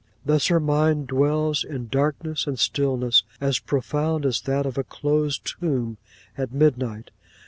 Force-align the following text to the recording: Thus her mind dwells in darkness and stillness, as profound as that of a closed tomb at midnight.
Thus 0.25 0.47
her 0.47 0.59
mind 0.59 1.05
dwells 1.05 1.63
in 1.63 1.87
darkness 1.87 2.47
and 2.47 2.57
stillness, 2.57 3.21
as 3.39 3.59
profound 3.59 4.25
as 4.25 4.41
that 4.41 4.65
of 4.65 4.79
a 4.79 4.83
closed 4.83 5.45
tomb 5.59 5.97
at 6.35 6.51
midnight. 6.51 7.11